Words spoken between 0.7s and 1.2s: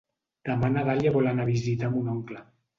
na Dàlia